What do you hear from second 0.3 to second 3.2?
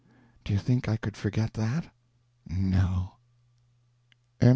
Do you think I could forget that? No.